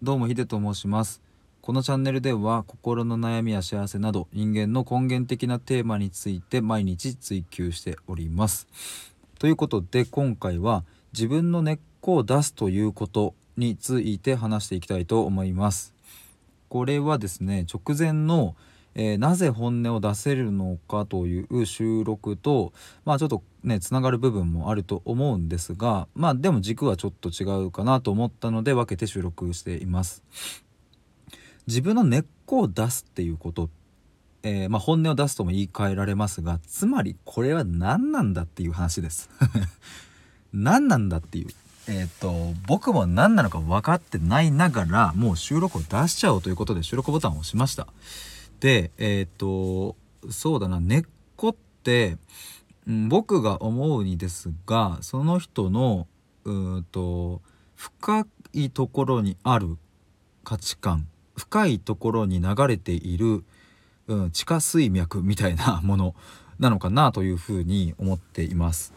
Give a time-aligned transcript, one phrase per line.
[0.00, 1.20] どうもヒデと申します。
[1.60, 8.68] このチャンネルでは心の悩みや幸せなど人間の根源的なテーマについて毎日追求しております。
[9.40, 15.92] ということで今回は自分の根っこを出すということについて話していきたいと思います。
[16.68, 18.54] これはですね直前の
[19.00, 22.72] えー、なぜ本音を出せるのかという収録と
[23.04, 30.24] まあちょっとねつながる部分もあると思うんですがまあでも軸はちょっと違うかなと思ったので分けて収録しています。
[31.68, 33.70] 自分の根っこを出すっていうこと、
[34.42, 39.30] えー、まあ、本音を出すとも言い換えられますがつまりこれは何なんだっていう話です。
[40.52, 41.48] 何なんだっていう。
[41.86, 47.86] えっ、ー、と僕も何なのか分かってないながらもう収録を出しちゃおうということで収録ボタンを押しました。
[48.60, 49.96] でえっ、ー、と
[50.30, 51.02] そうだな根っ
[51.36, 52.16] こって、
[52.86, 56.06] うん、僕が思うにですがその人の
[56.44, 57.40] うんと
[57.74, 59.76] 深いところにある
[60.44, 63.44] 価値観深いところに流れている、
[64.08, 66.14] うん、地下水脈みたいなもの
[66.58, 68.92] なのかなというふうに思っています。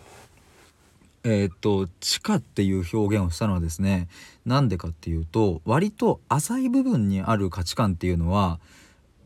[1.24, 4.08] えー、っと地下っていう表現をしたのはですね
[4.44, 8.60] なんでかっていうと割と浅い部分にある価値観っていうのは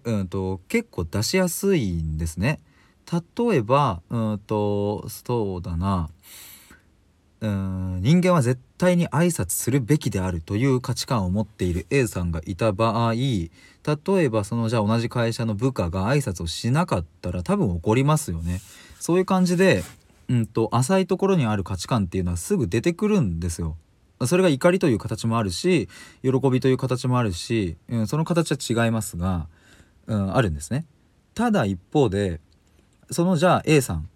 [0.06, 2.59] うんと結構出しやすいんですね。
[3.11, 6.09] 例えばうんとそうだな
[7.42, 13.50] うん人間は絶対に挨拶するべきであるという価値観を持っている A さんがいた場合例
[14.23, 18.62] えばそのじゃあ同じ会社の部下が挨拶をしなかったら多分怒りますよね。
[19.00, 19.84] そういう感じで
[20.28, 23.78] うんと浅いところにある価値観っていうのはすぐ出てくるんですよ。
[24.25, 25.90] それが怒りという形もあるし
[26.23, 29.47] 喜びという形もあるし、うん、その形は違いますが
[30.08, 30.86] うん、あるんですね。
[31.34, 32.39] ただ一方で
[33.11, 34.09] そのじゃあ A さん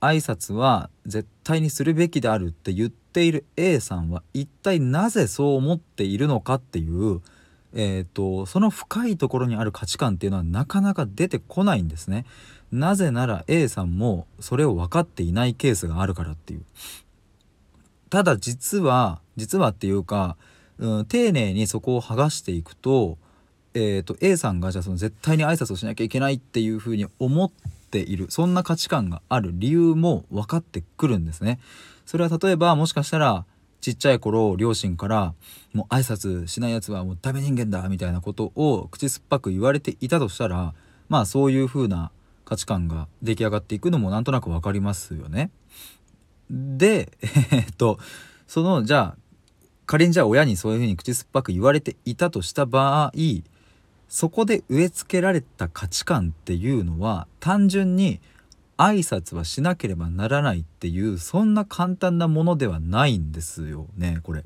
[0.00, 7.22] 挨拶は絶対にするべきであるって言っている A さんは一体なぜそう思っているのかっていう、
[7.72, 12.26] えーと、その深いところにある価値観っていうのはなかなか出てこないんですね。
[12.70, 16.64] なぜなら A さんもそれを分かっていないケースがあるからっていう。
[18.10, 20.36] ただ実は実はっていうか、
[20.78, 23.16] うん、丁寧にそこを剥がしていくと
[23.74, 27.50] えーと、A さんがじゃあその絶対に挨拶をしなきゃいけないっていうふうに思っ
[27.90, 31.58] ているそんな価値観がある理由も分かってくるんですね。
[32.06, 33.44] それは例えばもしかしたら
[33.80, 35.34] ちっちゃい頃両親から
[35.72, 40.72] もう挨拶しないやつはもうダメ人間だみたいなことを口酸っぱく言われていたとしたら
[41.08, 42.10] まあそういう風な
[42.44, 45.50] 価値観が出来上がっていくのもなんとなく分かりますよね。
[46.48, 47.10] で
[47.50, 47.98] えっと
[48.46, 49.16] そのじゃあ
[49.86, 53.12] 仮にじゃあ親にそういう風に口酸っぱく言われていたとした場合
[54.08, 58.20] そこで植え付けられた価値観っていうのは単純に
[58.76, 64.44] 挨拶はしなければならないっていうそんな簡単なものではないんですよねこれ。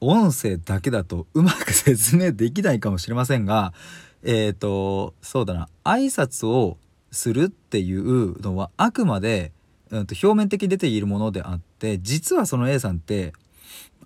[0.00, 3.72] 音声だけだとうまく説明できないかもしれませんが
[4.24, 6.76] えっ、ー、とそうだな挨拶を
[7.12, 9.52] するっていうのはあくまで、
[9.90, 13.32] うん、と表面的に出ているものであって実はその A さんって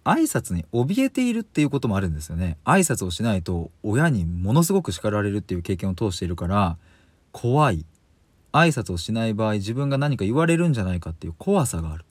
[0.06, 2.58] 挨拶に怯えているっていうこともあるんですよね。
[2.64, 6.78] 挨拶をしないと親にものすごく叱られるっていう経験を通しているから
[7.32, 7.84] 怖い。
[8.52, 12.04] 挨拶をしない場合自分が何か言われるんじゃないかっていう怖さがある。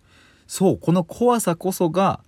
[0.45, 2.19] そうこの怖さこそが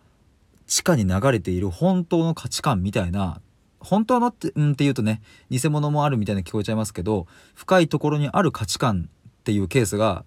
[0.67, 3.41] 地下に流れている本当の価値観みたいな
[3.79, 10.23] 本当のって,、うん、って言うとね偽物もあるみたいな聞こえちゃいますけど深いところにある価値観っていうケースが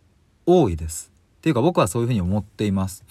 [0.47, 1.11] 多いです。
[1.39, 3.03] っていうか僕はそういうふうに思っています。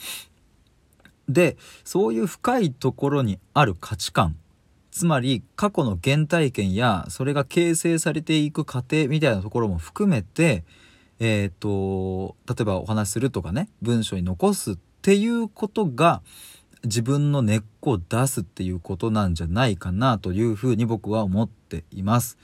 [1.30, 4.36] でそういう深いところにある価値観
[4.92, 10.64] つまり過去の原体験やそれが形成されていく過程みたいなところも含めて
[11.20, 16.22] え、ー、と例えばお話しするとかね文章に残すっていうことが
[16.84, 22.38] 自分の根っこを出すっていうことなんじゃないかなというふうに僕は思っています。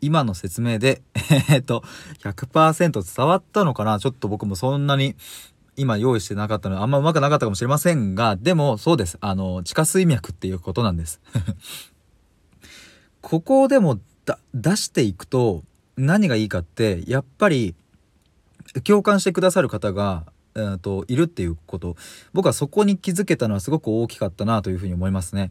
[0.00, 1.02] 今の説明で、
[1.50, 1.82] えっと、
[2.22, 3.98] 100%伝わったのかな？
[3.98, 5.16] ちょっと僕もそんなに
[5.80, 9.16] 今用意してなかったのであんまうまくなかったかもしれませんがでもそうです。
[9.20, 11.20] あの地下水脈っていうことなんです。
[13.22, 13.98] ここでも
[14.54, 15.64] 出していくと
[15.96, 17.74] 何がいいかってやっぱり
[18.84, 21.96] 共感してくださる方が、えーと、いるっていうこと。
[22.32, 25.50] 僕はそこに気づけたのはすごく大きかったなというふうに思いますね。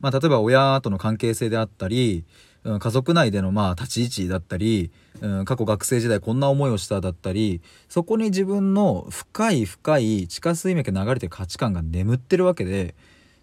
[0.00, 2.24] まあ、例えば親との関係性であったり
[2.64, 12.94] ん、家族内でのまあ立ち位置だったり、うん、過去学生時代こんな思いをしただったりそこに自分の深い深い地下水脈流れてる価値観が眠ってるわけで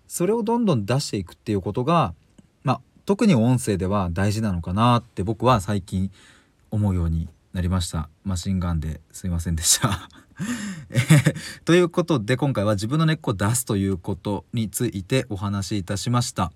[0.07, 2.13] それをどんどん出していくっていうことが、
[2.63, 6.11] まあ、特に音声では大事なのかなって僕は最近
[6.71, 10.09] 思うようになりましたマシンガンですいませんでした
[11.65, 16.51] ということで今回は自分の根っこを出すということについてお話しいたしました。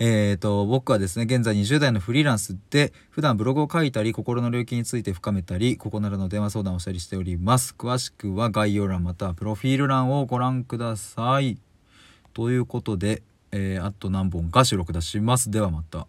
[0.00, 7.74] えーと、僕はですね現在20代のフリーランスで普段ブログを書いたり心の領域について深めたりここならの電話相談をしたりしております。
[7.78, 11.58] 詳しくは概要欄またはプロフィール欄をご覧ください。
[12.32, 15.50] ということで、えー、あと何本か収録出します。
[15.50, 16.08] ではまた。